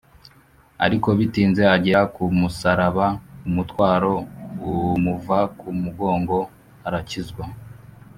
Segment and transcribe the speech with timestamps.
[0.85, 3.05] Ariko bitinze, agera ku musaraba,
[3.47, 4.13] umutwaro
[4.97, 6.37] umuva ku mugongo,
[6.87, 7.43] arakizwa